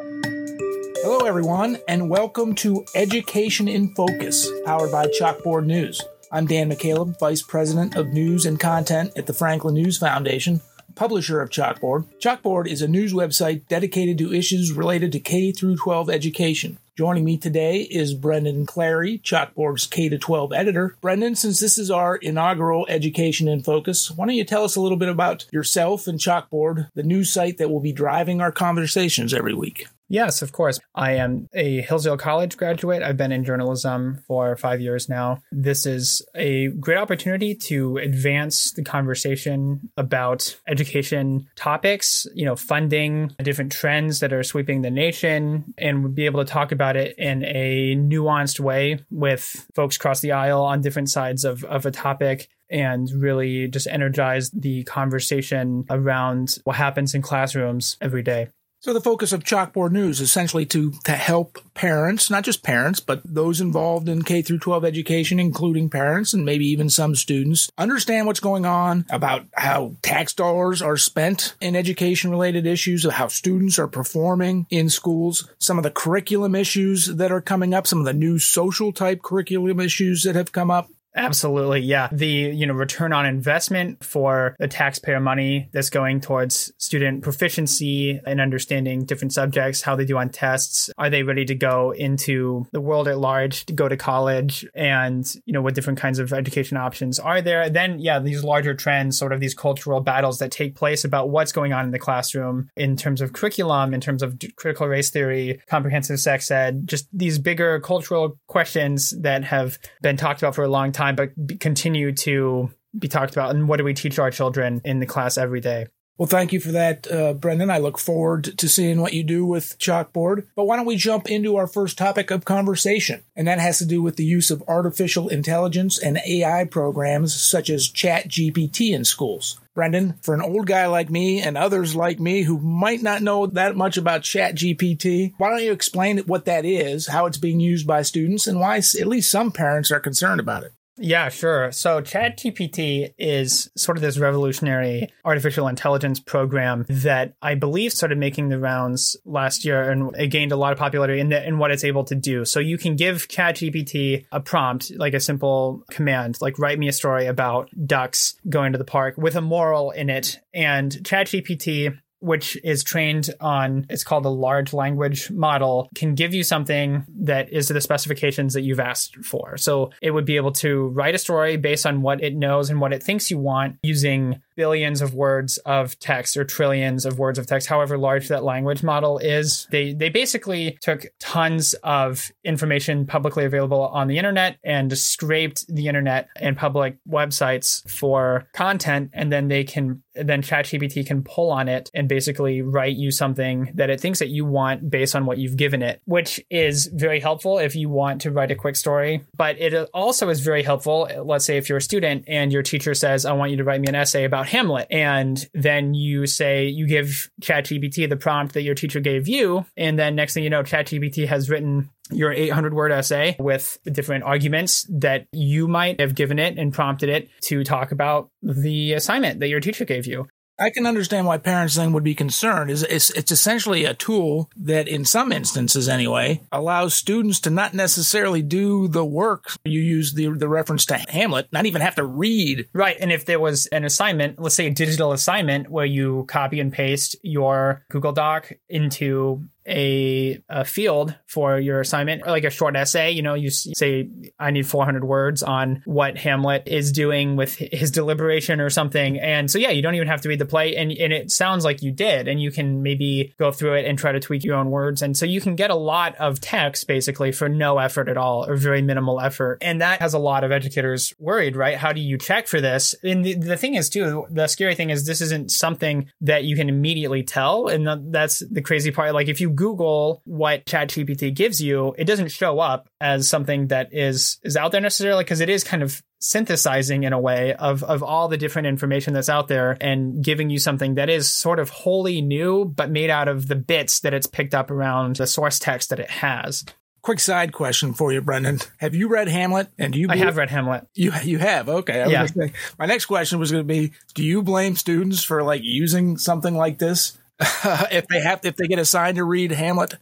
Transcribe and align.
Hello, 0.00 1.26
everyone, 1.26 1.76
and 1.86 2.08
welcome 2.08 2.54
to 2.54 2.86
Education 2.94 3.68
in 3.68 3.94
Focus, 3.94 4.48
powered 4.64 4.90
by 4.90 5.06
Chalkboard 5.08 5.66
News. 5.66 6.00
I'm 6.32 6.46
Dan 6.46 6.70
McCaleb, 6.70 7.18
Vice 7.18 7.42
President 7.42 7.96
of 7.96 8.08
News 8.08 8.46
and 8.46 8.58
Content 8.58 9.12
at 9.14 9.26
the 9.26 9.34
Franklin 9.34 9.74
News 9.74 9.98
Foundation, 9.98 10.62
publisher 11.00 11.40
of 11.40 11.48
Chalkboard. 11.48 12.04
Chalkboard 12.20 12.66
is 12.66 12.82
a 12.82 12.86
news 12.86 13.14
website 13.14 13.66
dedicated 13.68 14.18
to 14.18 14.34
issues 14.34 14.70
related 14.70 15.10
to 15.12 15.18
K 15.18 15.50
through 15.50 15.76
12 15.76 16.10
education. 16.10 16.76
Joining 16.94 17.24
me 17.24 17.38
today 17.38 17.80
is 17.80 18.12
Brendan 18.12 18.66
Clarey, 18.66 19.22
Chalkboard's 19.22 19.86
K 19.86 20.10
12 20.10 20.52
editor. 20.52 20.96
Brendan, 21.00 21.36
since 21.36 21.58
this 21.58 21.78
is 21.78 21.90
our 21.90 22.16
inaugural 22.16 22.86
Education 22.90 23.48
in 23.48 23.62
Focus, 23.62 24.10
why 24.10 24.26
don't 24.26 24.34
you 24.34 24.44
tell 24.44 24.62
us 24.62 24.76
a 24.76 24.80
little 24.82 24.98
bit 24.98 25.08
about 25.08 25.46
yourself 25.50 26.06
and 26.06 26.18
Chalkboard, 26.18 26.90
the 26.92 27.02
news 27.02 27.32
site 27.32 27.56
that 27.56 27.70
will 27.70 27.80
be 27.80 27.92
driving 27.92 28.42
our 28.42 28.52
conversations 28.52 29.32
every 29.32 29.54
week? 29.54 29.86
Yes, 30.10 30.42
of 30.42 30.50
course. 30.50 30.80
I 30.92 31.12
am 31.12 31.48
a 31.54 31.82
Hillsdale 31.82 32.16
College 32.16 32.56
graduate. 32.56 33.00
I've 33.00 33.16
been 33.16 33.30
in 33.30 33.44
journalism 33.44 34.24
for 34.26 34.56
five 34.56 34.80
years 34.80 35.08
now. 35.08 35.40
This 35.52 35.86
is 35.86 36.20
a 36.34 36.66
great 36.66 36.98
opportunity 36.98 37.54
to 37.54 37.96
advance 37.98 38.72
the 38.72 38.82
conversation 38.82 39.88
about 39.96 40.58
education 40.66 41.46
topics, 41.54 42.26
you 42.34 42.44
know, 42.44 42.56
funding, 42.56 43.32
different 43.40 43.70
trends 43.70 44.18
that 44.18 44.32
are 44.32 44.42
sweeping 44.42 44.82
the 44.82 44.90
nation, 44.90 45.72
and 45.78 46.12
be 46.12 46.26
able 46.26 46.44
to 46.44 46.50
talk 46.50 46.72
about 46.72 46.96
it 46.96 47.16
in 47.16 47.44
a 47.44 47.94
nuanced 47.94 48.58
way 48.58 48.98
with 49.12 49.68
folks 49.76 49.94
across 49.94 50.20
the 50.20 50.32
aisle 50.32 50.62
on 50.62 50.80
different 50.80 51.08
sides 51.08 51.44
of, 51.44 51.62
of 51.64 51.86
a 51.86 51.92
topic 51.92 52.48
and 52.68 53.10
really 53.12 53.68
just 53.68 53.86
energize 53.86 54.50
the 54.50 54.82
conversation 54.84 55.84
around 55.88 56.56
what 56.64 56.76
happens 56.76 57.14
in 57.14 57.22
classrooms 57.22 57.96
every 58.00 58.22
day. 58.22 58.48
So 58.82 58.94
the 58.94 59.00
focus 59.02 59.34
of 59.34 59.44
Chalkboard 59.44 59.92
News 59.92 60.22
is 60.22 60.30
essentially 60.30 60.64
to, 60.64 60.92
to 61.04 61.12
help 61.12 61.58
parents, 61.74 62.30
not 62.30 62.44
just 62.44 62.62
parents, 62.62 62.98
but 62.98 63.20
those 63.26 63.60
involved 63.60 64.08
in 64.08 64.22
K 64.22 64.40
through 64.40 64.60
12 64.60 64.86
education, 64.86 65.38
including 65.38 65.90
parents 65.90 66.32
and 66.32 66.46
maybe 66.46 66.64
even 66.64 66.88
some 66.88 67.14
students, 67.14 67.70
understand 67.76 68.26
what's 68.26 68.40
going 68.40 68.64
on 68.64 69.04
about 69.10 69.44
how 69.54 69.96
tax 70.00 70.32
dollars 70.32 70.80
are 70.80 70.96
spent 70.96 71.56
in 71.60 71.76
education 71.76 72.30
related 72.30 72.64
issues, 72.66 73.04
of 73.04 73.12
how 73.12 73.28
students 73.28 73.78
are 73.78 73.86
performing 73.86 74.66
in 74.70 74.88
schools, 74.88 75.46
some 75.58 75.76
of 75.76 75.84
the 75.84 75.90
curriculum 75.90 76.54
issues 76.54 77.04
that 77.04 77.30
are 77.30 77.42
coming 77.42 77.74
up, 77.74 77.86
some 77.86 77.98
of 77.98 78.06
the 78.06 78.14
new 78.14 78.38
social 78.38 78.94
type 78.94 79.20
curriculum 79.20 79.78
issues 79.78 80.22
that 80.22 80.34
have 80.34 80.52
come 80.52 80.70
up. 80.70 80.88
Absolutely. 81.14 81.80
Yeah. 81.80 82.08
The, 82.12 82.26
you 82.26 82.66
know, 82.66 82.74
return 82.74 83.12
on 83.12 83.26
investment 83.26 84.04
for 84.04 84.54
the 84.60 84.68
taxpayer 84.68 85.18
money 85.18 85.68
that's 85.72 85.90
going 85.90 86.20
towards 86.20 86.72
student 86.78 87.22
proficiency 87.22 88.20
and 88.24 88.40
understanding 88.40 89.04
different 89.04 89.32
subjects, 89.32 89.82
how 89.82 89.96
they 89.96 90.04
do 90.04 90.18
on 90.18 90.28
tests. 90.28 90.88
Are 90.96 91.10
they 91.10 91.24
ready 91.24 91.44
to 91.46 91.54
go 91.54 91.90
into 91.90 92.66
the 92.72 92.80
world 92.80 93.08
at 93.08 93.18
large, 93.18 93.66
to 93.66 93.72
go 93.72 93.88
to 93.88 93.96
college 93.96 94.64
and, 94.74 95.26
you 95.46 95.52
know, 95.52 95.62
what 95.62 95.74
different 95.74 95.98
kinds 95.98 96.20
of 96.20 96.32
education 96.32 96.76
options 96.76 97.18
are 97.18 97.42
there? 97.42 97.68
Then, 97.68 97.98
yeah, 97.98 98.20
these 98.20 98.44
larger 98.44 98.74
trends, 98.74 99.18
sort 99.18 99.32
of 99.32 99.40
these 99.40 99.54
cultural 99.54 100.00
battles 100.00 100.38
that 100.38 100.52
take 100.52 100.76
place 100.76 101.04
about 101.04 101.30
what's 101.30 101.50
going 101.50 101.72
on 101.72 101.84
in 101.84 101.90
the 101.90 101.98
classroom 101.98 102.70
in 102.76 102.96
terms 102.96 103.20
of 103.20 103.32
curriculum, 103.32 103.94
in 103.94 104.00
terms 104.00 104.22
of 104.22 104.38
critical 104.54 104.86
race 104.86 105.10
theory, 105.10 105.60
comprehensive 105.66 106.20
sex 106.20 106.50
ed, 106.52 106.86
just 106.86 107.08
these 107.12 107.40
bigger 107.40 107.80
cultural 107.80 108.38
questions 108.46 109.10
that 109.22 109.42
have 109.42 109.78
been 110.02 110.16
talked 110.16 110.40
about 110.40 110.54
for 110.54 110.62
a 110.62 110.68
long 110.68 110.92
time 110.92 110.99
time, 111.00 111.16
but 111.16 111.60
continue 111.60 112.12
to 112.12 112.70
be 112.98 113.08
talked 113.08 113.32
about. 113.32 113.54
And 113.54 113.68
what 113.68 113.78
do 113.78 113.84
we 113.84 113.94
teach 113.94 114.18
our 114.18 114.30
children 114.30 114.80
in 114.84 115.00
the 115.00 115.06
class 115.06 115.38
every 115.38 115.60
day? 115.60 115.86
Well, 116.20 116.26
thank 116.26 116.52
you 116.52 116.60
for 116.60 116.72
that, 116.72 117.10
uh, 117.10 117.32
Brendan. 117.32 117.70
I 117.70 117.78
look 117.78 117.98
forward 117.98 118.58
to 118.58 118.68
seeing 118.68 119.00
what 119.00 119.14
you 119.14 119.22
do 119.22 119.46
with 119.46 119.78
Chalkboard. 119.78 120.48
But 120.54 120.66
why 120.66 120.76
don't 120.76 120.84
we 120.84 120.96
jump 120.96 121.30
into 121.30 121.56
our 121.56 121.66
first 121.66 121.96
topic 121.96 122.30
of 122.30 122.44
conversation? 122.44 123.22
And 123.34 123.48
that 123.48 123.58
has 123.58 123.78
to 123.78 123.86
do 123.86 124.02
with 124.02 124.16
the 124.16 124.24
use 124.24 124.50
of 124.50 124.62
artificial 124.68 125.28
intelligence 125.28 125.98
and 125.98 126.20
AI 126.26 126.66
programs 126.66 127.34
such 127.34 127.70
as 127.70 127.90
ChatGPT 127.90 128.92
in 128.92 129.06
schools. 129.06 129.58
Brendan, 129.74 130.18
for 130.20 130.34
an 130.34 130.42
old 130.42 130.66
guy 130.66 130.86
like 130.88 131.08
me 131.08 131.40
and 131.40 131.56
others 131.56 131.96
like 131.96 132.20
me 132.20 132.42
who 132.42 132.58
might 132.58 133.00
not 133.00 133.22
know 133.22 133.46
that 133.46 133.74
much 133.74 133.96
about 133.96 134.20
ChatGPT, 134.20 135.32
why 135.38 135.48
don't 135.48 135.62
you 135.62 135.72
explain 135.72 136.18
what 136.18 136.44
that 136.44 136.66
is, 136.66 137.06
how 137.06 137.24
it's 137.24 137.38
being 137.38 137.60
used 137.60 137.86
by 137.86 138.02
students, 138.02 138.46
and 138.46 138.60
why 138.60 138.76
at 138.76 139.06
least 139.06 139.30
some 139.30 139.52
parents 139.52 139.90
are 139.90 140.00
concerned 140.00 140.40
about 140.40 140.64
it? 140.64 140.72
Yeah, 140.96 141.30
sure. 141.30 141.72
So 141.72 142.02
ChatGPT 142.02 143.14
is 143.18 143.70
sort 143.76 143.96
of 143.96 144.02
this 144.02 144.18
revolutionary 144.18 145.08
artificial 145.24 145.66
intelligence 145.66 146.20
program 146.20 146.84
that 146.88 147.34
I 147.40 147.54
believe 147.54 147.92
started 147.92 148.18
making 148.18 148.48
the 148.50 148.58
rounds 148.58 149.16
last 149.24 149.64
year 149.64 149.90
and 149.90 150.14
it 150.16 150.28
gained 150.28 150.52
a 150.52 150.56
lot 150.56 150.72
of 150.72 150.78
popularity 150.78 151.20
in, 151.20 151.30
the, 151.30 151.46
in 151.46 151.58
what 151.58 151.70
it's 151.70 151.84
able 151.84 152.04
to 152.04 152.14
do. 152.14 152.44
So 152.44 152.60
you 152.60 152.76
can 152.76 152.96
give 152.96 153.28
ChatGPT 153.28 154.26
a 154.30 154.40
prompt, 154.40 154.92
like 154.96 155.14
a 155.14 155.20
simple 155.20 155.84
command, 155.90 156.36
like 156.40 156.58
write 156.58 156.78
me 156.78 156.88
a 156.88 156.92
story 156.92 157.26
about 157.26 157.70
ducks 157.86 158.34
going 158.48 158.72
to 158.72 158.78
the 158.78 158.84
park 158.84 159.16
with 159.16 159.36
a 159.36 159.40
moral 159.40 159.92
in 159.92 160.10
it. 160.10 160.38
And 160.52 160.92
ChatGPT 160.92 161.98
which 162.20 162.56
is 162.62 162.84
trained 162.84 163.30
on 163.40 163.86
it's 163.90 164.04
called 164.04 164.24
a 164.26 164.30
large 164.30 164.72
language 164.72 165.30
model 165.30 165.88
can 165.94 166.14
give 166.14 166.32
you 166.34 166.44
something 166.44 167.04
that 167.22 167.52
is 167.52 167.66
to 167.66 167.72
the 167.72 167.80
specifications 167.80 168.54
that 168.54 168.62
you've 168.62 168.80
asked 168.80 169.16
for. 169.24 169.56
So 169.56 169.90
it 170.00 170.10
would 170.10 170.24
be 170.24 170.36
able 170.36 170.52
to 170.52 170.88
write 170.88 171.14
a 171.14 171.18
story 171.18 171.56
based 171.56 171.86
on 171.86 172.02
what 172.02 172.22
it 172.22 172.34
knows 172.36 172.70
and 172.70 172.80
what 172.80 172.92
it 172.92 173.02
thinks 173.02 173.30
you 173.30 173.38
want 173.38 173.76
using 173.82 174.40
billions 174.56 175.02
of 175.02 175.14
words 175.14 175.58
of 175.58 175.98
text 175.98 176.36
or 176.36 176.44
trillions 176.44 177.04
of 177.06 177.18
words 177.18 177.38
of 177.38 177.46
text, 177.46 177.68
however 177.68 177.98
large 177.98 178.28
that 178.28 178.44
language 178.44 178.82
model 178.82 179.18
is. 179.18 179.66
They 179.70 179.92
they 179.92 180.08
basically 180.08 180.78
took 180.80 181.06
tons 181.18 181.74
of 181.82 182.30
information 182.44 183.06
publicly 183.06 183.44
available 183.44 183.88
on 183.88 184.08
the 184.08 184.18
internet 184.18 184.58
and 184.64 184.96
scraped 184.96 185.66
the 185.68 185.88
internet 185.88 186.28
and 186.36 186.56
public 186.56 186.96
websites 187.08 187.88
for 187.90 188.48
content, 188.52 189.10
and 189.12 189.32
then 189.32 189.48
they 189.48 189.64
can 189.64 190.02
then 190.14 190.42
ChatGPT 190.42 191.06
can 191.06 191.22
pull 191.22 191.50
on 191.50 191.68
it 191.68 191.90
and 191.94 192.08
basically 192.08 192.62
write 192.62 192.96
you 192.96 193.10
something 193.10 193.70
that 193.74 193.90
it 193.90 194.00
thinks 194.00 194.18
that 194.18 194.28
you 194.28 194.44
want 194.44 194.90
based 194.90 195.14
on 195.14 195.24
what 195.24 195.38
you've 195.38 195.56
given 195.56 195.82
it, 195.82 196.02
which 196.04 196.40
is 196.50 196.86
very 196.92 197.20
helpful 197.20 197.58
if 197.58 197.76
you 197.76 197.88
want 197.88 198.20
to 198.22 198.30
write 198.30 198.50
a 198.50 198.54
quick 198.56 198.76
story. 198.76 199.24
But 199.36 199.58
it 199.60 199.72
also 199.94 200.28
is 200.28 200.40
very 200.40 200.62
helpful, 200.62 201.08
let's 201.24 201.44
say 201.44 201.56
if 201.56 201.68
you're 201.68 201.78
a 201.78 201.82
student 201.82 202.24
and 202.26 202.52
your 202.52 202.62
teacher 202.62 202.94
says, 202.94 203.24
I 203.24 203.32
want 203.32 203.50
you 203.50 203.56
to 203.58 203.64
write 203.64 203.80
me 203.80 203.88
an 203.88 203.94
essay 203.94 204.24
about 204.24 204.48
Hamlet. 204.50 204.88
And 204.90 205.48
then 205.54 205.94
you 205.94 206.26
say, 206.26 206.66
you 206.66 206.86
give 206.86 207.30
ChatGPT 207.40 208.08
the 208.08 208.16
prompt 208.16 208.54
that 208.54 208.62
your 208.62 208.74
teacher 208.74 209.00
gave 209.00 209.28
you. 209.28 209.64
And 209.76 209.98
then 209.98 210.14
next 210.14 210.34
thing 210.34 210.44
you 210.44 210.50
know, 210.50 210.62
ChatGPT 210.62 211.26
has 211.26 211.48
written 211.48 211.88
your 212.10 212.32
800 212.32 212.74
word 212.74 212.90
essay 212.90 213.36
with 213.38 213.78
different 213.84 214.24
arguments 214.24 214.86
that 214.90 215.26
you 215.32 215.68
might 215.68 216.00
have 216.00 216.14
given 216.14 216.38
it 216.38 216.58
and 216.58 216.72
prompted 216.72 217.08
it 217.08 217.28
to 217.42 217.62
talk 217.62 217.92
about 217.92 218.30
the 218.42 218.94
assignment 218.94 219.40
that 219.40 219.48
your 219.48 219.60
teacher 219.60 219.84
gave 219.84 220.06
you. 220.06 220.26
I 220.60 220.70
can 220.70 220.86
understand 220.86 221.26
why 221.26 221.38
parents 221.38 221.76
then 221.76 221.92
would 221.92 222.04
be 222.04 222.14
concerned. 222.14 222.70
Is 222.70 222.82
it's, 222.82 223.10
it's 223.10 223.32
essentially 223.32 223.84
a 223.84 223.94
tool 223.94 224.50
that, 224.56 224.88
in 224.88 225.04
some 225.04 225.32
instances 225.32 225.88
anyway, 225.88 226.42
allows 226.52 226.94
students 226.94 227.40
to 227.40 227.50
not 227.50 227.72
necessarily 227.72 228.42
do 228.42 228.86
the 228.86 229.04
work. 229.04 229.52
You 229.64 229.80
use 229.80 230.12
the 230.12 230.28
the 230.30 230.48
reference 230.48 230.84
to 230.86 230.96
Hamlet, 231.08 231.48
not 231.52 231.66
even 231.66 231.80
have 231.80 231.94
to 231.96 232.04
read. 232.04 232.68
Right, 232.72 232.96
and 233.00 233.10
if 233.10 233.24
there 233.24 233.40
was 233.40 233.66
an 233.66 233.84
assignment, 233.84 234.38
let's 234.38 234.54
say 234.54 234.66
a 234.66 234.70
digital 234.70 235.12
assignment, 235.12 235.70
where 235.70 235.86
you 235.86 236.26
copy 236.28 236.60
and 236.60 236.72
paste 236.72 237.16
your 237.22 237.84
Google 237.90 238.12
Doc 238.12 238.52
into 238.68 239.48
a, 239.66 240.40
a, 240.48 240.64
field 240.64 241.16
for 241.26 241.58
your 241.58 241.80
assignment 241.80 242.22
or 242.24 242.30
like 242.30 242.44
a 242.44 242.50
short 242.50 242.76
essay 242.76 243.10
you 243.10 243.22
know 243.22 243.34
you 243.34 243.50
say 243.50 244.08
i 244.38 244.50
need 244.50 244.66
400 244.66 245.04
words 245.04 245.42
on 245.42 245.82
what 245.84 246.16
hamlet 246.16 246.62
is 246.66 246.92
doing 246.92 247.36
with 247.36 247.56
his 247.56 247.90
deliberation 247.90 248.60
or 248.60 248.70
something. 248.70 249.18
And 249.18 249.50
so 249.50 249.58
yeah 249.58 249.70
you 249.70 249.82
don't 249.82 249.94
even 249.94 250.08
have 250.08 250.20
to 250.22 250.28
read 250.28 250.38
the 250.38 250.46
play 250.46 250.76
and, 250.76 250.92
and 250.92 251.12
it 251.12 251.30
sounds 251.30 251.64
like 251.64 251.82
you 251.82 251.92
did 251.92 252.28
and 252.28 252.40
you 252.40 252.50
can 252.50 252.82
maybe 252.82 253.34
go 253.38 253.52
through 253.52 253.74
it 253.74 253.86
and 253.86 253.98
try 253.98 254.12
to 254.12 254.20
tweak 254.20 254.44
your 254.44 254.56
own 254.56 254.70
words. 254.70 255.02
And 255.02 255.16
so 255.16 255.26
you 255.26 255.40
can 255.40 255.56
get 255.56 255.70
a 255.70 255.74
lot 255.74 256.14
of 256.16 256.40
text 256.40 256.86
basically 256.86 257.32
for 257.32 257.48
no 257.48 257.78
effort 257.78 258.08
at 258.08 258.16
all 258.16 258.46
or 258.46 258.56
very 258.56 258.82
minimal 258.82 259.20
effort. 259.20 259.58
And 259.62 259.80
that 259.80 260.00
has 260.00 260.14
a 260.14 260.18
lot 260.18 260.44
of 260.44 260.52
educators 260.52 261.14
worried 261.18 261.56
right? 261.56 261.76
How 261.76 261.92
do 261.92 262.00
you 262.00 262.18
check 262.18 262.46
for 262.46 262.60
this? 262.60 262.94
And 263.02 263.24
the, 263.24 263.34
the 263.34 263.56
thing 263.56 263.74
is 263.74 263.88
too 263.88 264.26
the 264.30 264.46
scary 264.46 264.74
thing 264.74 264.90
is 264.90 265.06
this 265.06 265.20
isn't 265.20 265.50
something 265.50 266.10
that 266.20 266.44
you 266.44 266.56
can 266.56 266.68
immediately 266.68 267.22
tell 267.22 267.68
and 267.68 268.12
that's 268.12 268.40
the 268.50 268.62
crazy 268.62 268.90
part. 268.90 269.14
Like 269.14 269.28
if 269.28 269.40
you 269.40 269.49
Google 269.50 270.22
what 270.24 270.64
ChatGPT 270.66 271.34
gives 271.34 271.60
you, 271.60 271.94
it 271.98 272.04
doesn't 272.04 272.28
show 272.28 272.58
up 272.58 272.88
as 273.00 273.28
something 273.28 273.68
that 273.68 273.88
is 273.92 274.38
is 274.42 274.56
out 274.56 274.72
there 274.72 274.80
necessarily 274.80 275.24
because 275.24 275.40
it 275.40 275.48
is 275.48 275.64
kind 275.64 275.82
of 275.82 276.02
synthesizing 276.20 277.04
in 277.04 277.12
a 277.12 277.20
way 277.20 277.54
of 277.54 277.82
of 277.82 278.02
all 278.02 278.28
the 278.28 278.36
different 278.36 278.68
information 278.68 279.14
that's 279.14 279.28
out 279.28 279.48
there 279.48 279.76
and 279.80 280.22
giving 280.22 280.50
you 280.50 280.58
something 280.58 280.94
that 280.94 281.08
is 281.08 281.32
sort 281.32 281.58
of 281.58 281.70
wholly 281.70 282.20
new 282.20 282.64
but 282.64 282.90
made 282.90 283.10
out 283.10 283.28
of 283.28 283.48
the 283.48 283.56
bits 283.56 284.00
that 284.00 284.12
it's 284.14 284.26
picked 284.26 284.54
up 284.54 284.70
around 284.70 285.16
the 285.16 285.26
source 285.26 285.58
text 285.58 285.90
that 285.90 285.98
it 286.00 286.10
has. 286.10 286.64
Quick 287.02 287.20
side 287.20 287.52
question 287.52 287.94
for 287.94 288.12
you, 288.12 288.20
Brendan. 288.20 288.58
Have 288.76 288.94
you 288.94 289.08
read 289.08 289.26
Hamlet? 289.26 289.68
And 289.78 289.94
do 289.94 289.98
you? 289.98 290.06
Believe- 290.06 290.22
I 290.22 290.26
have 290.26 290.36
read 290.36 290.50
Hamlet. 290.50 290.86
You 290.94 291.12
you 291.24 291.38
have 291.38 291.68
okay. 291.68 292.02
I 292.02 292.08
yeah. 292.08 292.26
Say, 292.26 292.52
my 292.78 292.84
next 292.84 293.06
question 293.06 293.38
was 293.38 293.50
going 293.50 293.66
to 293.66 293.66
be: 293.66 293.92
Do 294.14 294.22
you 294.22 294.42
blame 294.42 294.76
students 294.76 295.24
for 295.24 295.42
like 295.42 295.62
using 295.64 296.18
something 296.18 296.54
like 296.54 296.78
this 296.78 297.16
if 297.90 298.06
they 298.08 298.20
have, 298.20 298.40
if 298.44 298.56
they 298.56 298.68
get 298.68 298.78
assigned 298.78 299.16
to 299.16 299.24
read 299.24 299.52
Hamlet, 299.52 299.94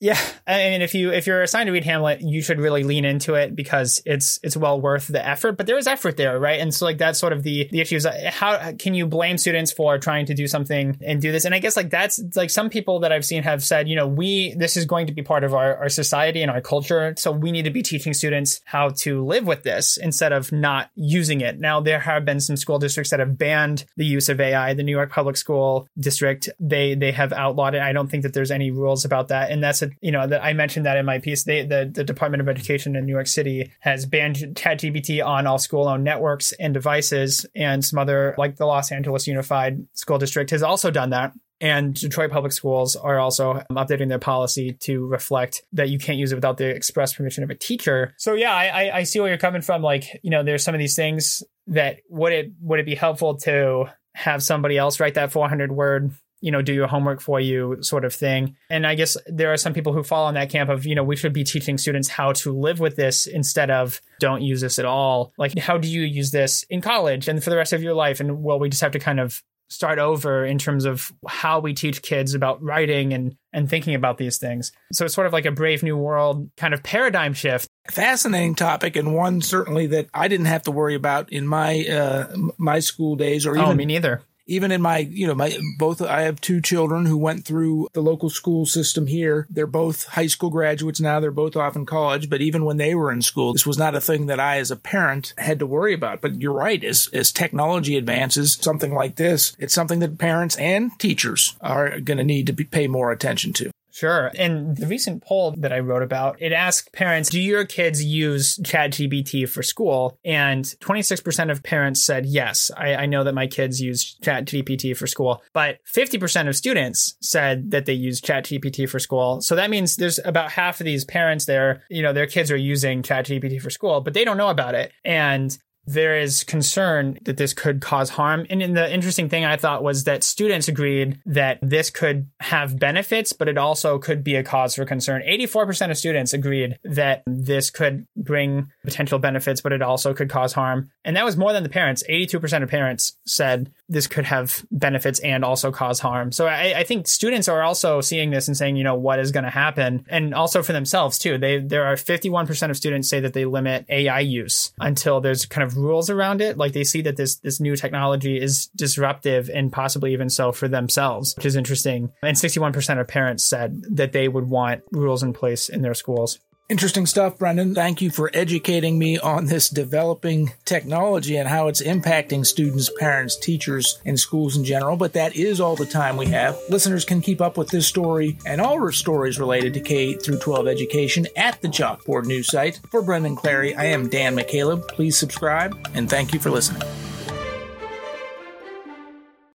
yeah, 0.00 0.18
I 0.46 0.70
mean, 0.70 0.82
if 0.82 0.94
you 0.94 1.10
if 1.10 1.26
you're 1.26 1.42
assigned 1.42 1.66
to 1.66 1.72
read 1.72 1.84
Hamlet, 1.84 2.20
you 2.20 2.40
should 2.40 2.60
really 2.60 2.84
lean 2.84 3.04
into 3.04 3.34
it 3.34 3.56
because 3.56 4.00
it's 4.06 4.38
it's 4.44 4.56
well 4.56 4.80
worth 4.80 5.08
the 5.08 5.26
effort. 5.26 5.56
But 5.56 5.66
there 5.66 5.76
is 5.76 5.88
effort 5.88 6.16
there, 6.16 6.38
right? 6.38 6.60
And 6.60 6.72
so 6.72 6.84
like 6.84 6.98
that's 6.98 7.18
sort 7.18 7.32
of 7.32 7.42
the 7.42 7.68
the 7.72 7.80
issue 7.80 7.96
is 7.96 8.06
uh, 8.06 8.30
how 8.32 8.72
can 8.78 8.94
you 8.94 9.08
blame 9.08 9.38
students 9.38 9.72
for 9.72 9.98
trying 9.98 10.26
to 10.26 10.34
do 10.34 10.46
something 10.46 10.96
and 11.04 11.20
do 11.20 11.32
this? 11.32 11.44
And 11.44 11.52
I 11.52 11.58
guess 11.58 11.76
like 11.76 11.90
that's 11.90 12.20
like 12.36 12.50
some 12.50 12.70
people 12.70 13.00
that 13.00 13.10
I've 13.10 13.24
seen 13.24 13.42
have 13.42 13.64
said, 13.64 13.88
you 13.88 13.96
know, 13.96 14.06
we 14.06 14.54
this 14.54 14.76
is 14.76 14.84
going 14.84 15.08
to 15.08 15.12
be 15.12 15.22
part 15.22 15.42
of 15.42 15.52
our 15.52 15.76
our 15.76 15.88
society 15.88 16.42
and 16.42 16.50
our 16.50 16.60
culture, 16.60 17.14
so 17.18 17.32
we 17.32 17.50
need 17.50 17.64
to 17.64 17.70
be 17.70 17.82
teaching 17.82 18.14
students 18.14 18.60
how 18.64 18.90
to 18.90 19.24
live 19.24 19.48
with 19.48 19.64
this 19.64 19.96
instead 19.96 20.32
of 20.32 20.52
not 20.52 20.90
using 20.94 21.40
it. 21.40 21.58
Now 21.58 21.80
there 21.80 21.98
have 21.98 22.24
been 22.24 22.38
some 22.38 22.56
school 22.56 22.78
districts 22.78 23.10
that 23.10 23.18
have 23.18 23.36
banned 23.36 23.84
the 23.96 24.06
use 24.06 24.28
of 24.28 24.40
AI. 24.40 24.74
The 24.74 24.84
New 24.84 24.92
York 24.92 25.10
Public 25.10 25.36
School 25.36 25.88
District 25.98 26.48
they 26.60 26.94
they 26.94 27.10
have 27.10 27.32
outlawed 27.32 27.74
it. 27.74 27.82
I 27.82 27.92
don't 27.92 28.08
think 28.08 28.22
that 28.22 28.32
there's 28.32 28.52
any 28.52 28.70
rules 28.70 29.04
about 29.04 29.28
that, 29.28 29.50
and 29.50 29.60
that's 29.60 29.82
a 29.82 29.87
you 30.00 30.12
know, 30.12 30.26
that 30.26 30.44
I 30.44 30.52
mentioned 30.52 30.86
that 30.86 30.96
in 30.96 31.06
my 31.06 31.18
piece. 31.18 31.44
They, 31.44 31.64
the 31.64 31.90
the 31.92 32.04
Department 32.04 32.40
of 32.40 32.48
Education 32.48 32.96
in 32.96 33.06
New 33.06 33.12
York 33.12 33.26
City 33.26 33.72
has 33.80 34.06
banned 34.06 34.36
ChatGPT 34.36 35.24
on 35.24 35.46
all 35.46 35.58
school-owned 35.58 36.04
networks 36.04 36.52
and 36.52 36.74
devices, 36.74 37.46
and 37.54 37.84
some 37.84 37.98
other, 37.98 38.34
like 38.38 38.56
the 38.56 38.66
Los 38.66 38.92
Angeles 38.92 39.26
Unified 39.26 39.86
School 39.94 40.18
District, 40.18 40.50
has 40.50 40.62
also 40.62 40.90
done 40.90 41.10
that. 41.10 41.32
And 41.60 41.94
Detroit 41.94 42.30
Public 42.30 42.52
Schools 42.52 42.94
are 42.94 43.18
also 43.18 43.62
updating 43.72 44.08
their 44.08 44.20
policy 44.20 44.74
to 44.80 45.06
reflect 45.06 45.62
that 45.72 45.88
you 45.88 45.98
can't 45.98 46.18
use 46.18 46.30
it 46.30 46.36
without 46.36 46.56
the 46.56 46.68
express 46.68 47.14
permission 47.14 47.42
of 47.42 47.50
a 47.50 47.54
teacher. 47.56 48.14
So 48.16 48.34
yeah, 48.34 48.54
I, 48.54 48.98
I 48.98 49.02
see 49.02 49.18
where 49.18 49.28
you're 49.28 49.38
coming 49.38 49.62
from. 49.62 49.82
Like, 49.82 50.20
you 50.22 50.30
know, 50.30 50.44
there's 50.44 50.62
some 50.62 50.74
of 50.74 50.78
these 50.78 50.94
things 50.94 51.42
that 51.66 51.98
would 52.08 52.32
it 52.32 52.52
would 52.60 52.78
it 52.78 52.86
be 52.86 52.94
helpful 52.94 53.38
to 53.38 53.86
have 54.14 54.42
somebody 54.42 54.76
else 54.78 55.00
write 55.00 55.14
that 55.14 55.32
400 55.32 55.72
word 55.72 56.12
you 56.40 56.50
know, 56.50 56.62
do 56.62 56.72
your 56.72 56.86
homework 56.86 57.20
for 57.20 57.40
you 57.40 57.78
sort 57.80 58.04
of 58.04 58.14
thing. 58.14 58.56
And 58.70 58.86
I 58.86 58.94
guess 58.94 59.16
there 59.26 59.52
are 59.52 59.56
some 59.56 59.74
people 59.74 59.92
who 59.92 60.02
fall 60.02 60.28
in 60.28 60.34
that 60.34 60.50
camp 60.50 60.70
of, 60.70 60.86
you 60.86 60.94
know, 60.94 61.04
we 61.04 61.16
should 61.16 61.32
be 61.32 61.44
teaching 61.44 61.78
students 61.78 62.08
how 62.08 62.32
to 62.34 62.52
live 62.52 62.80
with 62.80 62.96
this 62.96 63.26
instead 63.26 63.70
of 63.70 64.00
don't 64.20 64.42
use 64.42 64.60
this 64.60 64.78
at 64.78 64.84
all. 64.84 65.32
Like, 65.38 65.58
how 65.58 65.78
do 65.78 65.88
you 65.88 66.02
use 66.02 66.30
this 66.30 66.64
in 66.70 66.80
college 66.80 67.28
and 67.28 67.42
for 67.42 67.50
the 67.50 67.56
rest 67.56 67.72
of 67.72 67.82
your 67.82 67.94
life? 67.94 68.20
And 68.20 68.42
well, 68.42 68.58
we 68.58 68.68
just 68.68 68.82
have 68.82 68.92
to 68.92 68.98
kind 68.98 69.20
of 69.20 69.42
start 69.70 69.98
over 69.98 70.44
in 70.44 70.58
terms 70.58 70.84
of 70.84 71.12
how 71.26 71.60
we 71.60 71.74
teach 71.74 72.02
kids 72.02 72.34
about 72.34 72.62
writing 72.62 73.12
and 73.12 73.36
and 73.52 73.68
thinking 73.68 73.94
about 73.94 74.18
these 74.18 74.38
things. 74.38 74.72
So 74.92 75.04
it's 75.04 75.14
sort 75.14 75.26
of 75.26 75.32
like 75.32 75.46
a 75.46 75.52
brave 75.52 75.82
new 75.82 75.96
world 75.96 76.50
kind 76.56 76.74
of 76.74 76.82
paradigm 76.82 77.34
shift. 77.34 77.68
Fascinating 77.90 78.54
topic 78.54 78.96
and 78.96 79.14
one 79.14 79.40
certainly 79.40 79.86
that 79.88 80.08
I 80.12 80.28
didn't 80.28 80.46
have 80.46 80.62
to 80.64 80.70
worry 80.70 80.94
about 80.94 81.32
in 81.32 81.46
my 81.46 81.84
uh, 81.86 82.34
my 82.56 82.80
school 82.80 83.16
days 83.16 83.46
or 83.46 83.56
oh, 83.56 83.60
even 83.60 83.72
oh, 83.72 83.74
me 83.74 83.84
neither 83.84 84.22
even 84.48 84.72
in 84.72 84.82
my, 84.82 84.98
you 84.98 85.26
know, 85.26 85.34
my 85.34 85.56
both, 85.78 86.00
I 86.02 86.22
have 86.22 86.40
two 86.40 86.60
children 86.60 87.06
who 87.06 87.16
went 87.16 87.44
through 87.44 87.88
the 87.92 88.00
local 88.00 88.30
school 88.30 88.66
system 88.66 89.06
here. 89.06 89.46
They're 89.50 89.66
both 89.66 90.06
high 90.06 90.26
school 90.26 90.50
graduates 90.50 91.00
now. 91.00 91.20
They're 91.20 91.30
both 91.30 91.54
off 91.54 91.76
in 91.76 91.86
college. 91.86 92.30
But 92.30 92.40
even 92.40 92.64
when 92.64 92.78
they 92.78 92.94
were 92.94 93.12
in 93.12 93.22
school, 93.22 93.52
this 93.52 93.66
was 93.66 93.78
not 93.78 93.94
a 93.94 94.00
thing 94.00 94.26
that 94.26 94.40
I, 94.40 94.58
as 94.58 94.70
a 94.70 94.76
parent, 94.76 95.34
had 95.36 95.58
to 95.58 95.66
worry 95.66 95.92
about. 95.92 96.22
But 96.22 96.40
you're 96.40 96.52
right. 96.52 96.82
As, 96.82 97.08
as 97.12 97.30
technology 97.30 97.96
advances, 97.96 98.54
something 98.54 98.94
like 98.94 99.16
this, 99.16 99.54
it's 99.58 99.74
something 99.74 99.98
that 100.00 100.18
parents 100.18 100.56
and 100.56 100.98
teachers 100.98 101.56
are 101.60 102.00
going 102.00 102.18
to 102.18 102.24
need 102.24 102.46
to 102.46 102.52
be, 102.54 102.64
pay 102.64 102.88
more 102.88 103.12
attention 103.12 103.52
to. 103.54 103.70
Sure. 103.98 104.30
And 104.38 104.76
the 104.76 104.86
recent 104.86 105.24
poll 105.24 105.56
that 105.58 105.72
I 105.72 105.80
wrote 105.80 106.04
about, 106.04 106.40
it 106.40 106.52
asked 106.52 106.92
parents, 106.92 107.30
do 107.30 107.40
your 107.40 107.64
kids 107.64 108.04
use 108.04 108.56
ChatGPT 108.58 109.48
for 109.48 109.60
school? 109.64 110.20
And 110.24 110.64
26% 110.64 111.50
of 111.50 111.64
parents 111.64 112.04
said, 112.04 112.24
yes, 112.24 112.70
I, 112.76 112.94
I 112.94 113.06
know 113.06 113.24
that 113.24 113.34
my 113.34 113.48
kids 113.48 113.80
use 113.80 114.16
ChatGPT 114.22 114.96
for 114.96 115.08
school. 115.08 115.42
But 115.52 115.78
50% 115.92 116.46
of 116.46 116.54
students 116.54 117.16
said 117.20 117.72
that 117.72 117.86
they 117.86 117.92
use 117.92 118.20
ChatGPT 118.20 118.88
for 118.88 119.00
school. 119.00 119.40
So 119.40 119.56
that 119.56 119.68
means 119.68 119.96
there's 119.96 120.20
about 120.24 120.52
half 120.52 120.78
of 120.78 120.84
these 120.84 121.04
parents 121.04 121.46
there, 121.46 121.82
you 121.90 122.02
know, 122.02 122.12
their 122.12 122.28
kids 122.28 122.52
are 122.52 122.56
using 122.56 123.02
ChatGPT 123.02 123.60
for 123.60 123.70
school, 123.70 124.00
but 124.00 124.14
they 124.14 124.24
don't 124.24 124.36
know 124.36 124.50
about 124.50 124.76
it. 124.76 124.92
And 125.04 125.58
there 125.88 126.18
is 126.18 126.44
concern 126.44 127.18
that 127.22 127.38
this 127.38 127.54
could 127.54 127.80
cause 127.80 128.10
harm. 128.10 128.46
And 128.50 128.76
the 128.76 128.92
interesting 128.92 129.30
thing 129.30 129.46
I 129.46 129.56
thought 129.56 129.82
was 129.82 130.04
that 130.04 130.22
students 130.22 130.68
agreed 130.68 131.18
that 131.24 131.58
this 131.62 131.88
could 131.88 132.28
have 132.40 132.78
benefits, 132.78 133.32
but 133.32 133.48
it 133.48 133.56
also 133.56 133.98
could 133.98 134.22
be 134.22 134.34
a 134.34 134.42
cause 134.42 134.74
for 134.74 134.84
concern. 134.84 135.22
84% 135.26 135.90
of 135.90 135.96
students 135.96 136.34
agreed 136.34 136.78
that 136.84 137.22
this 137.26 137.70
could 137.70 138.06
bring 138.14 138.70
potential 138.84 139.18
benefits, 139.18 139.62
but 139.62 139.72
it 139.72 139.80
also 139.80 140.12
could 140.12 140.28
cause 140.28 140.52
harm. 140.52 140.90
And 141.04 141.16
that 141.16 141.24
was 141.24 141.38
more 141.38 141.54
than 141.54 141.62
the 141.62 141.70
parents. 141.70 142.02
82% 142.08 142.62
of 142.62 142.68
parents 142.68 143.16
said 143.26 143.72
this 143.88 144.06
could 144.06 144.24
have 144.26 144.64
benefits 144.70 145.18
and 145.20 145.44
also 145.44 145.72
cause 145.72 145.98
harm. 146.00 146.32
So 146.32 146.46
I, 146.46 146.78
I 146.78 146.84
think 146.84 147.08
students 147.08 147.48
are 147.48 147.62
also 147.62 148.00
seeing 148.00 148.30
this 148.30 148.48
and 148.48 148.56
saying, 148.56 148.76
you 148.76 148.84
know, 148.84 148.94
what 148.94 149.18
is 149.18 149.32
going 149.32 149.44
to 149.44 149.50
happen? 149.50 150.04
And 150.08 150.34
also 150.34 150.62
for 150.62 150.72
themselves 150.72 151.18
too. 151.18 151.38
They, 151.38 151.58
there 151.58 151.84
are 151.84 151.94
51% 151.94 152.70
of 152.70 152.76
students 152.76 153.08
say 153.08 153.20
that 153.20 153.32
they 153.32 153.44
limit 153.44 153.86
AI 153.88 154.20
use 154.20 154.72
until 154.78 155.20
there's 155.20 155.46
kind 155.46 155.64
of 155.64 155.76
rules 155.76 156.10
around 156.10 156.40
it. 156.40 156.58
Like 156.58 156.72
they 156.72 156.84
see 156.84 157.02
that 157.02 157.16
this 157.16 157.36
this 157.36 157.60
new 157.60 157.76
technology 157.76 158.40
is 158.40 158.66
disruptive 158.76 159.48
and 159.48 159.72
possibly 159.72 160.12
even 160.12 160.28
so 160.28 160.52
for 160.52 160.68
themselves, 160.68 161.34
which 161.36 161.46
is 161.46 161.56
interesting. 161.56 162.12
And 162.22 162.36
61% 162.36 163.00
of 163.00 163.08
parents 163.08 163.44
said 163.44 163.82
that 163.90 164.12
they 164.12 164.28
would 164.28 164.48
want 164.48 164.82
rules 164.92 165.22
in 165.22 165.32
place 165.32 165.68
in 165.68 165.82
their 165.82 165.94
schools. 165.94 166.38
Interesting 166.70 167.06
stuff, 167.06 167.38
Brendan. 167.38 167.74
Thank 167.74 168.02
you 168.02 168.10
for 168.10 168.30
educating 168.34 168.98
me 168.98 169.18
on 169.18 169.46
this 169.46 169.70
developing 169.70 170.52
technology 170.66 171.36
and 171.36 171.48
how 171.48 171.68
it's 171.68 171.80
impacting 171.80 172.44
students, 172.44 172.90
parents, 172.98 173.36
teachers, 173.36 173.98
and 174.04 174.20
schools 174.20 174.54
in 174.54 174.64
general. 174.64 174.94
But 174.98 175.14
that 175.14 175.34
is 175.34 175.62
all 175.62 175.76
the 175.76 175.86
time 175.86 176.18
we 176.18 176.26
have. 176.26 176.58
Listeners 176.68 177.06
can 177.06 177.22
keep 177.22 177.40
up 177.40 177.56
with 177.56 177.70
this 177.70 177.86
story 177.86 178.36
and 178.44 178.60
all 178.60 178.92
stories 178.92 179.40
related 179.40 179.72
to 179.74 179.80
K 179.80 180.12
through 180.12 180.40
12 180.40 180.68
education 180.68 181.26
at 181.36 181.58
the 181.62 181.68
Chalkboard 181.68 182.26
News 182.26 182.48
site. 182.48 182.80
For 182.90 183.00
Brendan 183.00 183.36
Clarey, 183.36 183.74
I 183.74 183.86
am 183.86 184.10
Dan 184.10 184.36
McCaleb. 184.36 184.88
Please 184.88 185.16
subscribe 185.16 185.74
and 185.94 186.10
thank 186.10 186.34
you 186.34 186.38
for 186.38 186.50
listening. 186.50 186.82